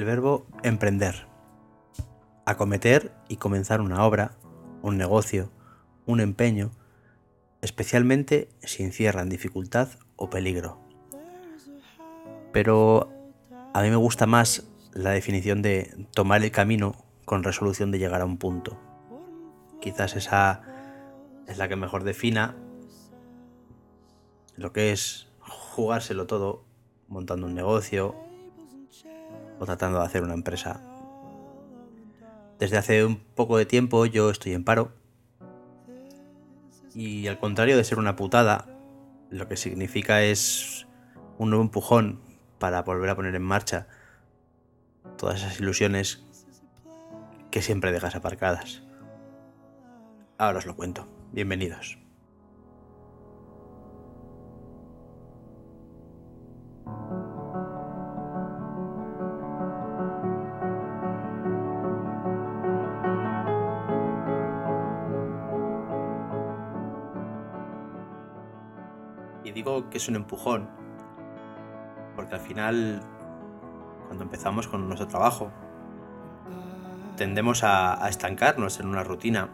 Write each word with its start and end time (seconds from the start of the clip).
el 0.00 0.06
verbo 0.06 0.46
emprender. 0.62 1.26
Acometer 2.46 3.12
y 3.28 3.36
comenzar 3.36 3.82
una 3.82 4.06
obra, 4.06 4.32
un 4.80 4.96
negocio, 4.96 5.52
un 6.06 6.20
empeño, 6.20 6.70
especialmente 7.60 8.48
si 8.62 8.82
encierran 8.82 9.28
dificultad 9.28 9.88
o 10.16 10.30
peligro. 10.30 10.80
Pero 12.50 13.12
a 13.74 13.82
mí 13.82 13.90
me 13.90 13.96
gusta 13.96 14.24
más 14.24 14.66
la 14.94 15.10
definición 15.10 15.60
de 15.60 16.06
tomar 16.14 16.42
el 16.42 16.50
camino 16.50 17.04
con 17.26 17.44
resolución 17.44 17.90
de 17.90 17.98
llegar 17.98 18.22
a 18.22 18.24
un 18.24 18.38
punto. 18.38 18.80
Quizás 19.82 20.16
esa 20.16 20.62
es 21.46 21.58
la 21.58 21.68
que 21.68 21.76
mejor 21.76 22.04
defina 22.04 22.56
lo 24.56 24.72
que 24.72 24.92
es 24.92 25.28
jugárselo 25.40 26.26
todo 26.26 26.64
montando 27.06 27.46
un 27.46 27.54
negocio 27.54 28.29
o 29.60 29.66
tratando 29.66 30.00
de 30.00 30.06
hacer 30.06 30.22
una 30.24 30.34
empresa. 30.34 30.80
Desde 32.58 32.78
hace 32.78 33.04
un 33.04 33.16
poco 33.16 33.58
de 33.58 33.66
tiempo 33.66 34.06
yo 34.06 34.30
estoy 34.30 34.54
en 34.54 34.64
paro 34.64 34.92
y 36.94 37.28
al 37.28 37.38
contrario 37.38 37.76
de 37.76 37.84
ser 37.84 37.98
una 37.98 38.16
putada, 38.16 38.66
lo 39.28 39.46
que 39.46 39.56
significa 39.56 40.22
es 40.22 40.86
un 41.38 41.50
nuevo 41.50 41.62
empujón 41.62 42.20
para 42.58 42.82
volver 42.82 43.10
a 43.10 43.16
poner 43.16 43.34
en 43.34 43.42
marcha 43.42 43.86
todas 45.16 45.40
esas 45.40 45.60
ilusiones 45.60 46.24
que 47.50 47.62
siempre 47.62 47.92
dejas 47.92 48.16
aparcadas. 48.16 48.82
Ahora 50.38 50.58
os 50.58 50.66
lo 50.66 50.74
cuento. 50.74 51.06
Bienvenidos. 51.32 51.98
Que 69.90 69.98
es 69.98 70.08
un 70.08 70.16
empujón, 70.16 70.68
porque 72.16 72.34
al 72.34 72.40
final, 72.40 73.00
cuando 74.06 74.24
empezamos 74.24 74.68
con 74.68 74.86
nuestro 74.86 75.08
trabajo, 75.08 75.50
tendemos 77.16 77.64
a, 77.64 78.06
estancarnos 78.08 78.80
en 78.80 78.86
una 78.86 79.04
rutina 79.04 79.50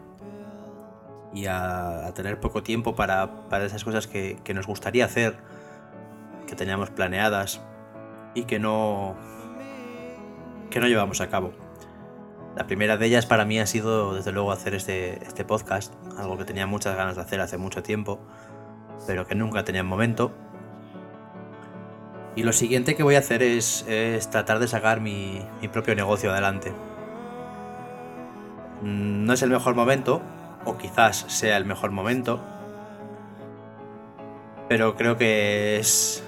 y 1.33 1.47
a, 1.47 2.11
tener 2.15 2.39
poco 2.39 2.63
tiempo 2.63 2.95
para, 2.95 3.29
esas 3.63 3.83
cosas 3.83 4.07
que, 4.07 4.39
nos 4.53 4.67
gustaría 4.67 5.05
hacer, 5.05 5.37
que 6.47 6.55
teníamos 6.55 6.89
planeadas 6.89 7.61
y 8.33 8.43
que 8.43 8.59
no, 8.59 9.15
que 10.69 10.79
no 10.79 10.87
llevamos 10.87 11.19
a 11.21 11.29
cabo. 11.29 11.51
La 12.55 12.65
primera 12.65 12.97
de 12.97 13.05
ellas 13.05 13.25
para 13.25 13.45
mí 13.45 13.59
ha 13.59 13.67
sido, 13.67 14.15
desde 14.15 14.31
luego, 14.31 14.51
hacer 14.51 14.73
este, 14.73 15.23
este 15.23 15.45
podcast, 15.45 15.93
algo 16.17 16.37
que 16.37 16.45
tenía 16.45 16.65
muchas 16.65 16.95
ganas 16.95 17.15
de 17.15 17.21
hacer 17.21 17.39
hace 17.39 17.57
mucho 17.57 17.83
tiempo, 17.83 18.19
pero 19.05 19.27
que 19.27 19.35
nunca 19.35 19.63
tenía 19.63 19.81
en 19.81 19.87
momento. 19.87 20.31
Y 22.35 22.43
lo 22.43 22.53
siguiente 22.53 22.95
que 22.95 23.03
voy 23.03 23.15
a 23.15 23.19
hacer 23.19 23.41
es, 23.41 23.85
tratar 24.31 24.59
de 24.59 24.67
sacar 24.67 25.01
mi, 25.01 25.41
mi 25.61 25.67
propio 25.67 25.95
negocio 25.95 26.31
adelante. 26.31 26.71
No 28.83 29.33
es 29.33 29.41
el 29.41 29.49
mejor 29.49 29.75
momento, 29.75 30.21
o 30.63 30.77
quizás 30.77 31.25
sea 31.27 31.57
el 31.57 31.65
mejor 31.65 31.91
momento. 31.91 32.39
Pero 34.69 34.95
creo 34.95 35.17
que 35.17 35.77
es 35.77 36.23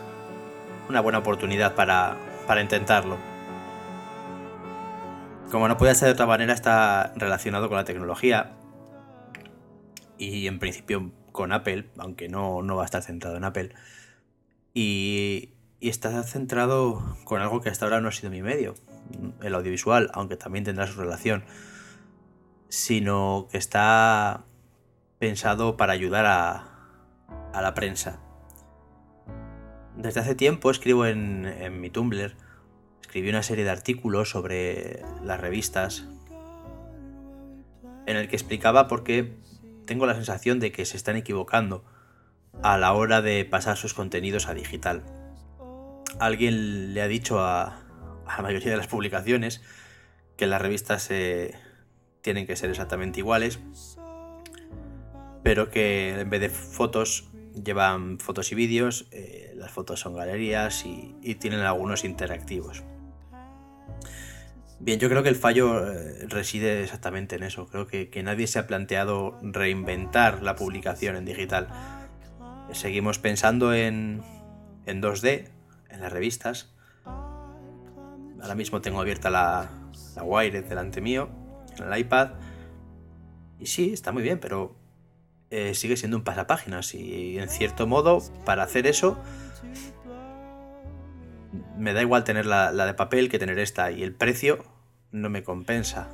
una 0.90 1.02
buena 1.02 1.20
oportunidad 1.20 1.76
para, 1.76 2.18
para 2.48 2.62
intentarlo. 2.62 3.18
Como 5.52 5.68
no 5.68 5.78
puede 5.78 5.96
ser 5.96 6.08
de 6.08 6.14
otra 6.14 6.26
manera, 6.26 6.54
está 6.54 7.12
relacionado 7.16 7.70
con 7.70 7.78
la 7.78 7.84
tecnología. 7.84 8.54
Y 10.18 10.48
en 10.48 10.60
principio 10.60 11.12
con 11.32 11.52
Apple, 11.52 11.90
aunque 11.98 12.30
no, 12.30 12.62
no 12.62 12.76
va 12.76 12.84
a 12.84 12.86
estar 12.86 13.02
centrado 13.02 13.38
en 13.38 13.44
Apple. 13.44 13.74
Y, 14.74 15.54
y 15.80 15.90
está 15.90 16.22
centrado 16.24 17.16
con 17.24 17.42
algo 17.42 17.62
que 17.62 17.70
hasta 17.70 17.86
ahora 17.86 18.02
no 18.02 18.10
ha 18.10 18.12
sido 18.12 18.30
mi 18.30 18.42
medio, 18.42 18.76
el 19.42 19.56
audiovisual, 19.56 20.10
aunque 20.14 20.38
también 20.38 20.64
tendrá 20.64 20.88
su 20.88 21.00
relación 21.00 21.44
sino 22.70 23.48
que 23.52 23.58
está 23.58 24.46
pensado 25.18 25.76
para 25.76 25.94
ayudar 25.94 26.26
a, 26.26 26.66
la 27.62 27.74
prensa. 27.74 28.20
Desde 29.98 30.22
hace 30.22 30.36
tiempo 30.36 30.72
escribo 30.72 31.06
en, 31.06 31.82
mi 31.82 31.90
Tumblr, 31.90 32.36
escribí 33.02 33.30
una 33.30 33.44
serie 33.44 33.66
de 33.66 33.72
artículos 33.72 34.30
sobre 34.30 35.02
las 35.24 35.42
revistas 35.42 36.08
en 38.06 38.16
el 38.16 38.30
que 38.30 38.36
explicaba 38.36 38.88
por 38.88 39.04
qué 39.04 39.36
tengo 39.90 40.06
la 40.06 40.14
sensación 40.14 40.60
de 40.60 40.72
que 40.72 40.86
se 40.86 40.98
están 40.98 41.16
equivocando 41.16 41.84
a 42.62 42.78
la 42.78 42.94
hora 42.94 43.24
de 43.24 43.44
pasar 43.44 43.76
sus 43.76 43.96
contenidos 43.96 44.48
a 44.48 44.54
digital. 44.54 45.04
Alguien 46.20 46.94
le 46.94 47.02
ha 47.02 47.08
dicho 47.08 47.40
a, 47.40 47.82
la 48.28 48.44
mayoría 48.44 48.70
de 48.70 48.78
las 48.78 48.86
publicaciones 48.86 49.64
que 50.38 50.46
las 50.46 50.62
revistas 50.62 51.02
se, 51.02 51.56
tienen 52.22 52.46
que 52.46 52.56
ser 52.56 52.70
exactamente 52.70 53.22
iguales, 53.22 53.60
pero 55.42 55.72
que 55.72 56.20
en 56.20 56.30
vez 56.30 56.42
de 56.42 56.50
fotos 56.50 57.28
llevan 57.56 58.20
fotos 58.20 58.52
y 58.52 58.56
vídeos, 58.56 59.08
eh, 59.10 59.54
las 59.56 59.72
fotos 59.72 60.02
son 60.02 60.14
galerías 60.14 60.86
y, 60.86 61.16
tienen 61.40 61.62
algunos 61.62 62.04
interactivos. 62.04 62.84
Bien, 64.80 64.98
yo 64.98 65.10
creo 65.10 65.24
que 65.24 65.30
el 65.30 65.36
fallo 65.36 65.92
eh, 65.92 66.26
reside 66.28 66.84
exactamente 66.84 67.36
en 67.36 67.44
eso. 67.44 67.68
Creo 67.68 67.86
que, 67.86 68.10
nadie 68.24 68.48
se 68.48 68.60
ha 68.60 68.68
planteado 68.68 69.38
reinventar 69.42 70.42
la 70.42 70.56
publicación 70.56 71.18
en 71.18 71.26
digital. 71.26 71.68
Seguimos 72.72 73.20
pensando 73.20 73.74
en, 73.74 74.22
en 74.86 75.02
2D, 75.02 75.50
en 75.90 76.00
las 76.00 76.12
revistas. 76.14 76.74
Ahora 77.06 78.56
mismo 78.56 78.80
tengo 78.80 79.02
abierta 79.02 79.30
la, 79.30 79.70
la 80.16 80.24
Wired 80.24 80.64
delante 80.66 81.02
mío 81.02 81.30
en 81.78 81.92
el 81.92 82.00
iPad. 82.00 82.32
Y 83.60 83.66
sí, 83.66 83.92
está 83.92 84.14
muy 84.14 84.24
bien, 84.24 84.40
pero 84.40 84.76
eh, 85.50 85.74
sigue 85.74 85.98
siendo 85.98 86.16
un 86.16 86.24
pasapáginas. 86.24 86.94
Y 86.94 87.38
en 87.38 87.50
cierto 87.50 87.86
modo, 87.86 88.22
para 88.46 88.64
hacer 88.64 88.88
eso, 88.88 89.18
me 91.80 91.94
da 91.94 92.02
igual 92.02 92.24
tener 92.26 92.46
la, 92.46 92.72
de 92.72 92.94
papel 92.94 93.30
que 93.30 93.40
tener 93.40 93.58
esta. 93.58 93.92
Y 93.92 94.04
el 94.04 94.14
precio 94.14 94.64
no 95.12 95.30
me 95.30 95.44
compensa 95.44 96.10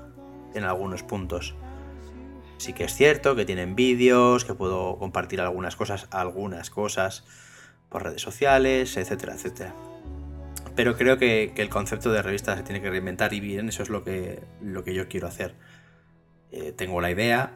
en 0.53 0.63
algunos 0.63 1.03
puntos. 1.03 1.55
Sí 2.57 2.71
que 2.71 2.85
es 2.85 2.93
cierto 2.93 3.35
que 3.35 3.45
tienen 3.45 3.75
vídeos, 3.75 4.45
que 4.45 4.53
puedo 4.53 4.97
compartir 4.97 5.41
algunas 5.41 5.75
cosas, 5.75 6.07
algunas 6.11 6.69
cosas 6.69 7.25
por 7.89 8.03
redes 8.03 8.21
sociales, 8.21 8.95
etcétera, 8.95 9.33
etcétera. 9.33 9.73
Pero 10.75 10.95
creo 10.95 11.17
que, 11.17 11.53
el 11.55 11.69
concepto 11.69 12.11
de 12.11 12.21
revista 12.21 12.55
se 12.55 12.63
tiene 12.63 12.81
que 12.81 12.89
reinventar 12.89 13.33
y 13.33 13.39
bien, 13.39 13.69
eso 13.69 13.83
es 13.83 13.89
lo 13.89 14.03
que, 14.03 14.43
lo 14.61 14.83
que 14.83 14.93
yo 14.93 15.07
quiero 15.07 15.27
hacer. 15.27 15.55
Eh, 16.51 16.73
tengo 16.73 17.01
la 17.01 17.11
idea, 17.11 17.53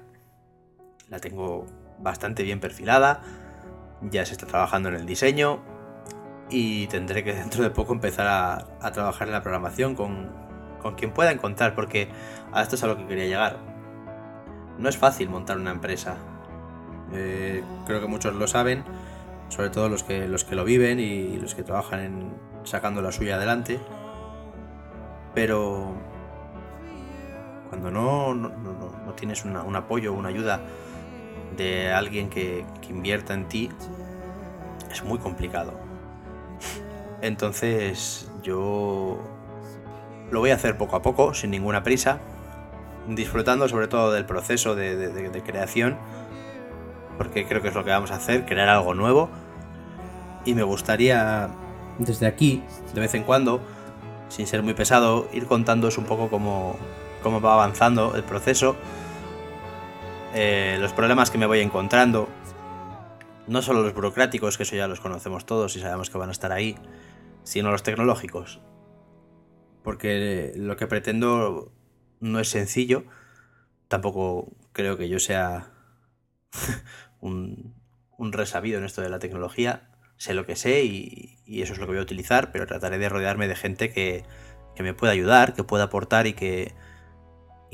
la 1.10 1.20
tengo 1.20 1.66
bastante 2.00 2.44
bien 2.44 2.60
perfilada, 2.60 3.22
ya 4.02 4.26
se 4.26 4.34
está 4.34 4.48
trabajando 4.48 4.90
en 4.90 4.96
el 4.96 5.06
diseño 5.06 5.62
y 6.50 6.88
tendré 6.88 7.24
que 7.24 7.34
dentro 7.34 7.64
de 7.64 7.70
poco 7.70 7.94
empezar 7.94 8.28
a, 8.28 8.92
trabajar 8.92 9.28
en 9.28 9.34
la 9.34 9.42
programación 9.42 9.96
con, 9.96 10.30
quien 10.98 11.12
pueda 11.12 11.32
encontrar, 11.32 11.76
porque 11.76 12.10
a 12.52 12.62
esto 12.62 12.76
es 12.76 12.84
a 12.84 12.88
lo 12.88 12.98
que 12.98 13.06
quería 13.06 13.26
llegar. 13.26 13.60
No 14.78 14.90
es 14.90 14.98
fácil 14.98 15.30
montar 15.30 15.58
una 15.58 15.72
empresa. 15.72 16.18
Eh, 17.14 17.64
creo 17.86 18.02
que 18.02 18.08
muchos 18.08 18.34
lo 18.36 18.48
saben, 18.48 18.84
sobre 19.50 19.70
todo 19.70 19.90
los 19.90 20.04
que, 20.04 20.28
los 20.28 20.46
que 20.46 20.56
lo 20.56 20.64
viven 20.64 21.00
y 21.00 21.38
los 21.38 21.54
que 21.54 21.64
trabajan 21.64 22.00
en, 22.00 22.34
sacando 22.64 23.02
la 23.02 23.12
suya 23.12 23.36
adelante. 23.36 23.80
Pero 25.36 25.96
cuando 27.70 27.92
no, 27.92 28.34
no, 28.34 29.14
tienes 29.16 29.44
un 29.44 29.76
apoyo, 29.76 30.14
una 30.14 30.30
ayuda 30.30 30.62
de 31.58 31.92
alguien 31.92 32.30
que, 32.30 32.66
que 32.82 32.90
invierta 32.90 33.34
en 33.34 33.48
ti, 33.48 33.70
es 34.90 35.04
muy 35.04 35.20
complicado. 35.20 35.89
Entonces 37.22 38.32
yo 38.42 39.20
lo 40.32 40.40
voy 40.40 40.52
a 40.52 40.56
hacer 40.56 40.78
poco 40.78 40.96
a 40.96 41.02
poco, 41.02 41.34
sin 41.34 41.52
ninguna 41.52 41.84
prisa, 41.84 42.20
disfrutando 43.08 43.68
sobre 43.68 43.88
todo 43.88 44.12
del 44.12 44.26
proceso 44.26 44.76
de, 44.76 45.42
creación, 45.46 45.98
porque 47.18 47.46
creo 47.46 47.62
que 47.62 47.70
es 47.70 47.76
lo 47.76 47.84
que 47.84 47.92
vamos 47.92 48.12
a 48.12 48.16
hacer, 48.16 48.46
crear 48.46 48.70
algo 48.70 48.94
nuevo. 48.94 49.30
Y 50.46 50.54
me 50.54 50.64
gustaría 50.64 51.50
desde 51.98 52.28
aquí, 52.28 52.64
de 52.94 53.02
vez 53.02 53.14
en 53.14 53.24
cuando, 53.24 53.60
sin 54.30 54.48
ser 54.48 54.64
muy 54.64 54.74
pesado, 54.74 55.28
ir 55.34 55.46
contándoos 55.46 55.98
un 55.98 56.06
poco 56.06 56.30
cómo, 56.30 56.78
cómo 57.22 57.42
va 57.42 57.56
avanzando 57.56 58.16
el 58.16 58.24
proceso, 58.24 58.76
eh, 60.34 60.78
los 60.80 60.94
problemas 60.94 61.32
que 61.32 61.38
me 61.38 61.46
voy 61.46 61.60
encontrando, 61.60 62.30
no 63.50 63.62
solo 63.62 63.82
los 63.84 63.94
burocráticos, 63.94 64.58
que 64.58 64.64
eso 64.64 64.76
ya 64.76 64.88
los 64.88 65.00
conocemos 65.00 65.46
todos 65.46 65.76
y 65.76 65.80
sabemos 65.80 66.10
que 66.10 66.18
van 66.18 66.30
a 66.30 66.32
estar 66.32 66.52
ahí, 66.52 66.76
sino 67.44 67.72
los 67.72 67.84
tecnológicos. 67.84 68.62
porque 69.84 70.54
lo 70.56 70.78
que 70.78 70.88
pretendo 70.88 71.72
no 72.20 72.40
es 72.40 72.50
sencillo, 72.50 73.06
tampoco 73.88 74.52
creo 74.72 74.98
que 74.98 75.10
yo 75.10 75.20
sea 75.20 75.72
un, 77.20 77.76
resabido 78.20 78.78
en 78.80 78.86
esto 78.86 79.02
de 79.02 79.10
la 79.10 79.20
tecnología, 79.20 79.90
sé 80.18 80.34
lo 80.34 80.46
que 80.46 80.56
sé 80.56 80.84
y, 80.84 81.38
eso 81.48 81.74
es 81.74 81.80
lo 81.80 81.86
que 81.86 81.94
voy 81.94 82.00
a 82.00 82.04
utilizar, 82.04 82.52
pero 82.52 82.68
trataré 82.68 82.98
de 82.98 83.10
rodearme 83.10 83.48
de 83.48 83.56
gente 83.56 83.92
que, 83.92 84.24
me 84.80 84.94
pueda 84.94 85.12
ayudar, 85.12 85.56
que 85.56 85.66
pueda 85.66 85.86
aportar 85.86 86.26
y 86.26 86.32
que, 86.32 86.74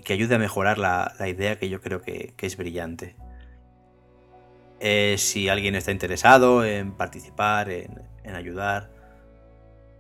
que 0.03 0.13
ayude 0.13 0.35
a 0.35 0.39
mejorar 0.39 0.79
la, 0.79 1.13
idea 1.27 1.59
que 1.59 1.69
yo 1.69 1.79
creo 1.79 2.01
que, 2.01 2.33
es 2.35 2.57
brillante. 2.57 3.15
Eh, 4.87 5.17
si 5.17 5.49
alguien 5.49 5.73
está 5.73 5.91
interesado 5.91 6.63
en 6.63 6.91
participar, 6.91 7.71
en, 7.71 8.35
ayudar, 8.35 8.91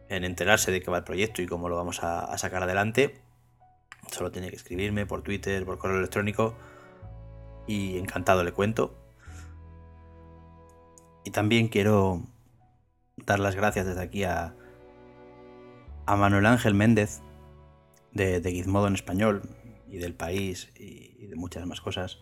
en 0.09 0.23
enterarse 0.23 0.71
de 0.71 0.81
qué 0.81 0.91
va 0.91 0.99
el 0.99 1.03
proyecto 1.03 1.41
y 1.41 1.47
cómo 1.47 1.69
lo 1.69 1.75
vamos 1.75 2.03
a 2.03 2.37
sacar 2.37 2.61
adelante, 2.61 3.25
Solo 4.11 4.31
tiene 4.31 4.49
que 4.49 4.55
escribirme 4.55 5.05
por 5.05 5.21
Twitter, 5.21 5.65
por 5.65 5.77
correo 5.77 5.97
electrónico 5.97 6.55
y 7.67 7.97
encantado 7.97 8.43
le 8.43 8.51
cuento. 8.51 8.95
Y 11.23 11.31
también 11.31 11.67
quiero 11.67 12.21
dar 13.17 13.39
las 13.39 13.55
gracias 13.55 13.87
desde 13.87 14.01
aquí 14.01 14.23
a, 14.23 14.55
Manuel 16.07 16.45
Ángel 16.45 16.75
Méndez 16.75 17.21
de, 18.11 18.39
de, 18.39 18.51
Gizmodo 18.51 18.87
en 18.87 18.93
español 18.93 19.41
y 19.89 19.97
del 19.97 20.13
país 20.13 20.71
y, 20.75 21.25
de 21.25 21.35
muchas 21.35 21.65
más 21.65 21.81
cosas. 21.81 22.19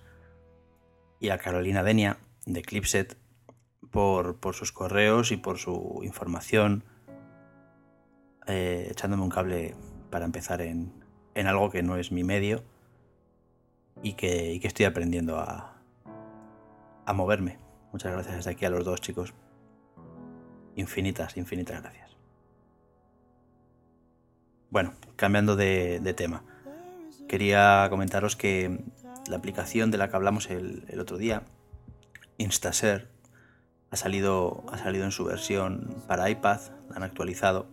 Y 1.20 1.30
a 1.30 1.38
Carolina 1.38 1.84
Denia 1.84 2.18
de 2.46 2.62
Clipset 2.62 3.18
por, 3.92 4.40
por 4.40 4.56
sus 4.56 4.72
correos 4.72 5.32
y 5.32 5.38
por 5.38 5.58
su 5.58 6.02
información, 6.04 6.84
eh, 8.48 8.88
echándome 8.90 9.24
un 9.24 9.30
cable 9.30 9.76
para 10.10 10.26
empezar 10.26 10.62
en, 10.62 10.94
en 11.36 11.48
algo 11.48 11.70
que 11.70 11.84
no 11.84 11.96
es 11.98 12.12
mi 12.12 12.24
medio 12.24 12.64
y 14.02 14.14
que, 14.14 14.60
estoy 14.64 14.86
aprendiendo 14.86 15.38
a, 15.40 15.78
a 17.06 17.14
moverme. 17.14 17.58
Muchas 17.92 18.12
gracias 18.12 18.38
desde 18.38 18.52
aquí 18.52 18.66
a 18.66 18.70
los 18.70 18.86
dos 18.86 19.02
chicos. 19.02 19.34
Infinitas, 20.76 21.38
infinitas 21.38 21.82
gracias. 21.82 22.18
Bueno, 24.72 24.94
cambiando 25.16 25.56
de, 25.56 26.14
tema. 26.18 26.44
Quería 27.28 27.86
comentaros 27.90 28.36
que 28.36 28.84
la 29.28 29.38
aplicación 29.38 29.92
de 29.92 30.00
la 30.00 30.10
que 30.10 30.16
hablamos 30.16 30.50
el, 30.50 30.86
el 30.88 31.00
otro 31.00 31.18
día, 31.18 31.44
Instaser, 32.38 33.10
ha 33.92 33.96
salido, 33.96 34.64
ha 34.72 34.78
salido 34.78 35.06
en 35.06 35.12
su 35.12 35.26
versión 35.26 36.04
para 36.08 36.30
iPad, 36.30 36.60
la 36.90 36.96
han 36.96 37.04
actualizado 37.04 37.68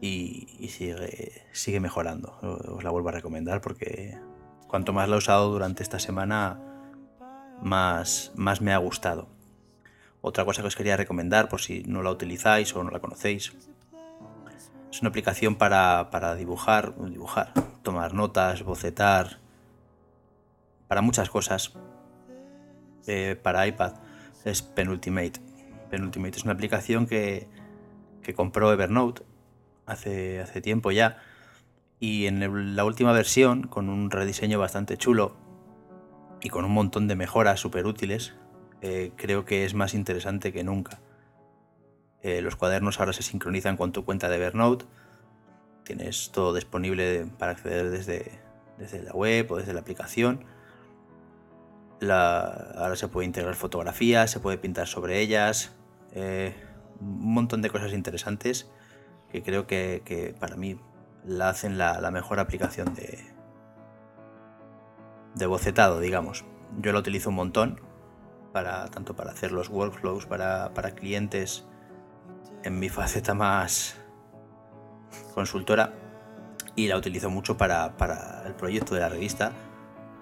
y, 0.00 0.68
sigue, 0.68 1.42
sigue 1.52 1.80
mejorando. 1.80 2.38
Os 2.42 2.84
la 2.84 2.90
vuelvo 2.90 3.08
a 3.08 3.12
recomendar 3.12 3.60
porque 3.60 4.18
cuanto 4.66 4.92
más 4.92 5.08
la 5.08 5.16
he 5.16 5.18
usado 5.18 5.50
durante 5.50 5.82
esta 5.82 5.98
semana, 5.98 6.60
más, 7.60 8.32
más 8.36 8.60
me 8.60 8.72
ha 8.72 8.78
gustado. 8.78 9.28
Otra 10.22 10.44
cosa 10.44 10.62
que 10.62 10.68
os 10.68 10.76
quería 10.76 10.96
recomendar, 10.96 11.48
por 11.48 11.60
si 11.60 11.82
no 11.84 12.02
la 12.02 12.10
utilizáis 12.10 12.74
o 12.76 12.84
no 12.84 12.90
la 12.90 13.00
conocéis, 13.00 13.52
es 14.90 15.00
una 15.00 15.08
aplicación 15.08 15.54
para, 15.54 16.34
dibujar, 16.36 16.94
dibujar, 17.10 17.52
tomar 17.82 18.12
notas, 18.12 18.62
bocetar, 18.62 19.38
para 20.88 21.00
muchas 21.00 21.30
cosas. 21.30 21.72
Eh, 23.06 23.36
para 23.40 23.66
iPad 23.66 23.94
es 24.44 24.62
Penultimate. 24.62 25.40
Penultimate 25.90 26.38
es 26.38 26.44
una 26.44 26.52
aplicación 26.52 27.06
que, 27.06 27.48
que 28.22 28.34
compró 28.34 28.72
Evernote 28.72 29.22
hace, 29.86 30.40
hace 30.40 30.60
tiempo 30.60 30.90
ya. 30.90 31.18
Y 31.98 32.26
en 32.26 32.76
la 32.76 32.84
última 32.84 33.12
versión, 33.12 33.64
con 33.64 33.88
un 33.88 34.10
rediseño 34.10 34.58
bastante 34.58 34.96
chulo 34.96 35.36
y 36.40 36.48
con 36.48 36.64
un 36.64 36.72
montón 36.72 37.08
de 37.08 37.16
mejoras 37.16 37.60
súper 37.60 37.86
útiles, 37.86 38.32
eh, 38.80 39.12
creo 39.16 39.44
que 39.44 39.64
es 39.64 39.74
más 39.74 39.92
interesante 39.92 40.52
que 40.52 40.64
nunca. 40.64 41.00
Eh, 42.22 42.40
los 42.40 42.56
cuadernos 42.56 43.00
ahora 43.00 43.12
se 43.12 43.22
sincronizan 43.22 43.76
con 43.76 43.92
tu 43.92 44.04
cuenta 44.04 44.28
de 44.28 44.36
Evernote. 44.36 44.86
Tienes 45.84 46.30
todo 46.32 46.54
disponible 46.54 47.26
para 47.38 47.52
acceder 47.52 47.90
desde, 47.90 48.40
desde 48.78 49.02
la 49.02 49.12
web 49.12 49.50
o 49.52 49.56
desde 49.56 49.74
la 49.74 49.80
aplicación. 49.80 50.44
Ahora 52.02 52.96
se 52.96 53.08
puede 53.08 53.26
integrar 53.26 53.54
fotografías, 53.54 54.30
se 54.30 54.40
puede 54.40 54.58
pintar 54.58 54.86
sobre 54.86 55.20
ellas. 55.20 55.72
Eh, 56.12 56.54
un 57.00 57.34
montón 57.34 57.62
de 57.62 57.70
cosas 57.70 57.92
interesantes 57.92 58.70
que 59.30 59.42
creo 59.42 59.66
que, 59.66 60.34
para 60.38 60.56
mí 60.56 60.78
la 61.24 61.50
hacen 61.50 61.78
la, 61.78 62.10
mejor 62.10 62.40
aplicación 62.40 62.94
de, 62.94 63.18
de 65.34 65.46
bocetado, 65.46 66.00
digamos. 66.00 66.44
Yo 66.78 66.92
la 66.92 66.98
utilizo 66.98 67.30
un 67.30 67.36
montón, 67.36 67.80
para, 68.52 68.88
tanto 68.88 69.14
para 69.14 69.32
hacer 69.32 69.52
los 69.52 69.68
workflows 69.68 70.26
para, 70.26 70.70
clientes 70.94 71.64
en 72.62 72.78
mi 72.78 72.88
faceta 72.88 73.34
más 73.34 73.96
consultora 75.34 75.94
y 76.76 76.88
la 76.88 76.96
utilizo 76.96 77.30
mucho 77.30 77.56
para, 77.56 77.94
el 78.46 78.54
proyecto 78.54 78.94
de 78.94 79.00
la 79.00 79.08
revista, 79.08 79.52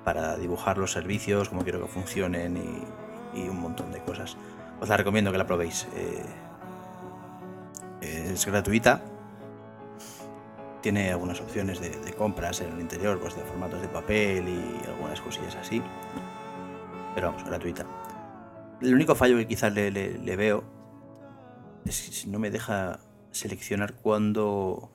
para 0.08 0.38
dibujar 0.38 0.78
los 0.78 0.92
servicios, 0.92 1.50
cómo 1.50 1.64
quiero 1.64 1.82
que 1.82 1.86
funcionen 1.86 2.56
y, 3.34 3.46
un 3.46 3.60
montón 3.60 3.92
de 3.92 4.00
cosas. 4.00 4.38
Os 4.80 4.88
la 4.88 4.96
recomiendo 4.96 5.30
que 5.30 5.36
la 5.36 5.46
probéis. 5.46 5.86
Eh, 5.94 6.24
es 8.00 8.46
gratuita. 8.46 9.02
Tiene 10.80 11.10
algunas 11.10 11.42
opciones 11.42 11.78
de, 11.78 11.90
compras 12.14 12.62
en 12.62 12.72
el 12.72 12.80
interior, 12.80 13.20
pues 13.20 13.36
de 13.36 13.42
formatos 13.42 13.82
de 13.82 13.88
papel 13.88 14.48
y 14.48 14.88
algunas 14.88 15.20
cosillas 15.20 15.56
así. 15.56 15.82
Pero 17.14 17.26
vamos, 17.26 17.44
gratuita. 17.44 17.84
El 18.80 18.94
único 18.94 19.14
fallo 19.14 19.36
que 19.36 19.46
quizás 19.46 19.74
le, 19.74 20.36
veo 20.36 20.64
es 21.84 22.00
que 22.00 22.12
si 22.12 22.30
no 22.30 22.38
me 22.38 22.50
deja 22.50 23.00
seleccionar 23.30 23.92
cuando 23.92 24.90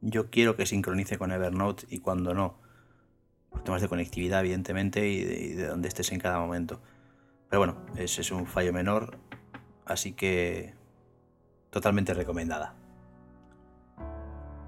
yo 0.00 0.30
quiero 0.30 0.56
que 0.56 0.64
sincronice 0.64 1.18
con 1.18 1.32
Evernote 1.32 1.84
y 1.90 1.98
cuando 1.98 2.32
no. 2.32 2.66
Por 3.50 3.62
temas 3.62 3.82
de 3.82 3.88
conectividad, 3.88 4.40
evidentemente, 4.40 5.08
y 5.08 5.24
de, 5.24 5.56
de 5.56 5.66
donde 5.66 5.88
estés 5.88 6.12
en 6.12 6.20
cada 6.20 6.38
momento. 6.38 6.80
Pero 7.48 7.60
bueno, 7.60 7.76
ese 7.96 8.20
es 8.20 8.30
un 8.30 8.46
fallo 8.46 8.72
menor. 8.72 9.18
Así 9.84 10.12
que 10.12 10.74
totalmente 11.70 12.14
recomendada. 12.14 12.74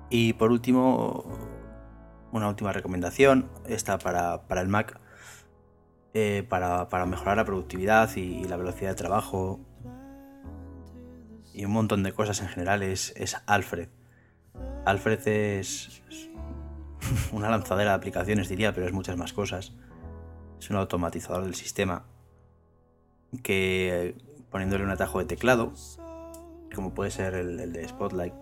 Y 0.09 0.33
por 0.33 0.51
último, 0.51 1.25
una 2.33 2.49
última 2.49 2.73
recomendación, 2.73 3.49
esta 3.67 3.99
para, 3.99 4.43
el 4.61 4.69
Mac, 4.69 4.99
eh, 6.15 6.45
para, 6.49 7.07
mejorar 7.07 7.37
la 7.37 7.45
productividad 7.45 8.15
y, 8.17 8.45
la 8.45 8.57
velocidad 8.57 8.91
de 8.91 8.97
trabajo 8.97 9.61
y 11.53 11.65
un 11.65 11.73
montón 11.73 12.03
de 12.03 12.13
cosas 12.13 12.41
en 12.41 12.49
general, 12.49 12.83
es, 12.83 13.13
es 13.17 13.37
Alfred. 13.47 13.89
Alfred 14.85 15.27
es 15.29 16.03
una 17.33 17.51
lanzadera 17.51 17.91
de 17.91 17.97
aplicaciones, 17.97 18.49
diría, 18.49 18.75
pero 18.75 18.87
es 18.87 18.93
muchas 18.93 19.17
más 19.17 19.33
cosas. 19.33 19.73
Es 20.59 20.71
un 20.71 20.77
automatizador 20.77 21.45
del 21.45 21.55
sistema 21.55 22.05
que 23.43 24.17
poniéndole 24.51 24.85
un 24.85 24.91
atajo 24.91 25.21
de 25.21 25.25
teclado 25.25 25.73
como 26.75 26.95
puede 26.95 27.11
ser 27.11 27.35
el, 27.35 27.73
de 27.73 27.89
Spotlight, 27.89 28.35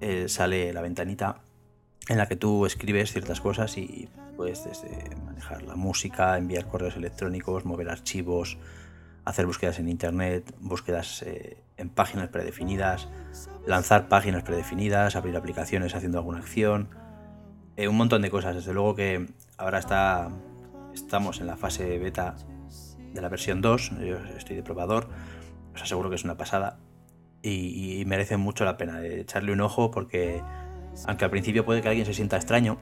eh, 0.00 0.28
sale 0.28 0.72
la 0.72 0.80
ventanita 0.80 1.40
en 2.08 2.18
la 2.18 2.26
que 2.26 2.36
tú 2.36 2.66
escribes 2.66 3.12
ciertas 3.12 3.40
cosas 3.40 3.76
y 3.78 4.08
puedes 4.36 4.64
desde 4.64 5.14
manejar 5.24 5.62
la 5.62 5.76
música, 5.76 6.36
enviar 6.38 6.66
correos 6.66 6.96
electrónicos, 6.96 7.64
mover 7.64 7.88
archivos, 7.88 8.58
hacer 9.24 9.46
búsquedas 9.46 9.78
en 9.78 9.88
internet, 9.88 10.54
búsquedas 10.60 11.22
eh, 11.22 11.56
en 11.76 11.88
páginas 11.88 12.28
predefinidas, 12.28 13.08
lanzar 13.66 14.08
páginas 14.08 14.44
predefinidas, 14.44 15.16
abrir 15.16 15.36
aplicaciones 15.36 15.94
haciendo 15.94 16.18
alguna 16.18 16.38
acción, 16.38 16.90
eh, 17.76 17.88
un 17.88 17.96
montón 17.96 18.22
de 18.22 18.30
cosas. 18.30 18.54
Desde 18.54 18.72
luego 18.72 18.94
que 18.94 19.26
ahora 19.58 19.78
está, 19.78 20.30
estamos 20.94 21.40
en 21.40 21.46
la 21.46 21.56
fase 21.56 21.98
beta 21.98 22.36
de 23.12 23.20
la 23.20 23.28
versión 23.28 23.60
2, 23.60 23.92
yo 24.00 24.16
estoy 24.36 24.56
de 24.56 24.62
probador, 24.62 25.08
os 25.74 25.82
aseguro 25.82 26.10
que 26.10 26.16
es 26.16 26.24
una 26.24 26.36
pasada 26.36 26.78
y, 27.42 28.04
merece 28.06 28.36
mucho 28.36 28.64
la 28.64 28.76
pena 28.76 29.04
echarle 29.04 29.52
un 29.52 29.60
ojo 29.60 29.90
porque 29.90 30.42
aunque 31.06 31.24
al 31.24 31.30
principio 31.30 31.64
puede 31.64 31.82
que 31.82 31.88
alguien 31.88 32.06
se 32.06 32.14
sienta 32.14 32.36
extraño 32.36 32.78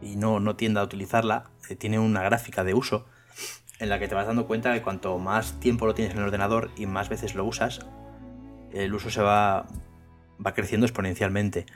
y 0.00 0.16
no, 0.16 0.40
no 0.40 0.56
tienda 0.56 0.80
a 0.80 0.84
utilizarla, 0.84 1.50
eh, 1.68 1.76
tiene 1.76 1.98
una 1.98 2.22
gráfica 2.22 2.64
de 2.64 2.74
uso 2.74 3.06
en 3.78 3.88
la 3.88 3.98
que 3.98 4.08
te 4.08 4.14
vas 4.14 4.26
dando 4.26 4.46
cuenta 4.46 4.72
que 4.74 4.82
cuanto 4.82 5.18
más 5.18 5.58
tiempo 5.60 5.86
lo 5.86 5.94
tienes 5.94 6.14
en 6.14 6.20
el 6.20 6.26
ordenador 6.26 6.70
y 6.76 6.86
más 6.86 7.08
veces 7.08 7.34
lo 7.34 7.44
usas, 7.44 7.86
el 8.72 8.94
uso 8.94 9.10
se 9.10 9.22
va, 9.22 9.66
va 10.44 10.54
creciendo 10.54 10.86
exponencialmente. 10.86 11.66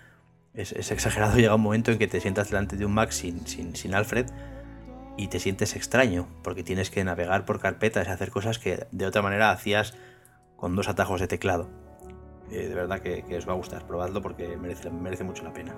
Es, 0.55 0.73
exagerado, 0.91 1.37
llega 1.37 1.55
un 1.55 1.63
momento 1.63 1.93
en 1.93 1.99
que 1.99 2.07
te 2.07 2.21
sientas 2.21 2.51
delante 2.51 2.77
de 2.77 2.85
un 2.85 2.93
Mac 2.93 3.11
sin, 3.11 3.47
sin, 3.47 3.77
sin 3.77 3.95
Alfred 3.95 4.27
y 5.17 5.29
te 5.29 5.39
sientes 5.39 5.77
extraño, 5.77 6.29
porque 6.43 6.63
tienes 6.63 6.91
que 6.91 7.05
navegar 7.05 7.45
por 7.45 7.61
carpetas 7.61 8.09
y 8.09 8.11
hacer 8.11 8.31
cosas 8.31 8.59
que 8.59 8.87
de 8.91 9.07
otra 9.07 9.23
manera 9.23 9.51
hacías 9.51 9.95
con 10.57 10.75
dos 10.77 10.89
atajos 10.89 11.21
de 11.21 11.29
teclado. 11.29 11.69
Eh, 12.51 12.69
de 12.69 12.75
verdad 12.75 13.01
que, 13.01 13.25
os 13.37 13.49
va 13.49 13.53
a 13.53 13.57
gustar, 13.57 13.87
probadlo 13.87 14.23
porque 14.23 14.57
merece, 14.57 14.91
merece 14.91 15.25
mucho 15.25 15.45
la 15.45 15.53
pena. 15.53 15.75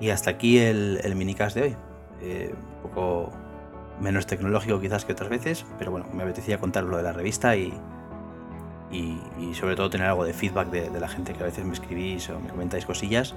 Y 0.00 0.10
hasta 0.10 0.30
aquí 0.30 0.58
el, 0.58 1.00
el 1.04 1.14
minicast 1.14 1.56
de 1.56 1.62
hoy. 1.62 1.76
Eh, 2.20 2.54
un 2.54 2.82
poco 2.82 3.32
menos 4.00 4.26
tecnológico 4.26 4.80
quizás 4.80 5.04
que 5.04 5.12
otras 5.12 5.30
veces, 5.30 5.64
pero 5.78 5.90
bueno, 5.90 6.06
me 6.12 6.22
apetecía 6.22 6.58
contar 6.58 6.84
lo 6.84 6.96
de 6.96 7.02
la 7.02 7.12
revista 7.12 7.56
y, 7.56 7.72
y, 8.92 9.18
sobre 9.54 9.74
todo 9.74 9.90
tener 9.90 10.06
algo 10.06 10.24
de 10.24 10.34
feedback 10.34 10.68
de, 10.68 11.00
la 11.00 11.08
gente 11.08 11.32
que 11.32 11.42
a 11.42 11.46
veces 11.46 11.64
me 11.64 11.72
escribís 11.72 12.28
o 12.30 12.38
me 12.38 12.48
comentáis 12.48 12.84
cosillas, 12.84 13.34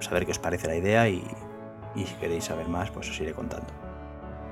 saber 0.00 0.26
qué 0.26 0.32
os 0.32 0.38
parece 0.38 0.66
la 0.66 0.76
idea 0.76 1.08
y, 1.08 1.24
y 1.94 2.04
si 2.04 2.14
queréis 2.14 2.44
saber 2.44 2.68
más, 2.68 2.90
pues 2.90 3.08
os 3.08 3.20
iré 3.20 3.32
contando. 3.32 3.72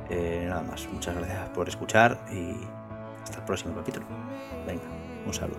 Eh, 0.09 0.47
nada 0.49 0.63
más, 0.63 0.87
muchas 0.93 1.17
gracias 1.17 1.49
por 1.51 1.69
escuchar 1.69 2.19
y 2.33 2.57
hasta 3.23 3.39
el 3.39 3.45
próximo 3.45 3.75
capítulo. 3.75 4.07
Venga, 4.67 4.85
un 5.27 5.35
saludo. 5.35 5.59